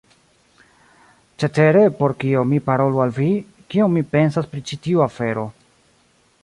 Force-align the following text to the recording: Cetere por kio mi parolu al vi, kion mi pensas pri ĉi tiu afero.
Cetere 1.43 1.83
por 1.99 2.15
kio 2.23 2.41
mi 2.53 2.61
parolu 2.71 3.05
al 3.07 3.15
vi, 3.19 3.29
kion 3.75 3.95
mi 3.99 4.05
pensas 4.15 4.53
pri 4.55 4.67
ĉi 4.71 4.83
tiu 4.87 5.05
afero. 5.11 5.45